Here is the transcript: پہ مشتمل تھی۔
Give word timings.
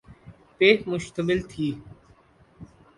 پہ 0.57 0.67
مشتمل 0.91 1.39
تھی۔ 1.51 1.67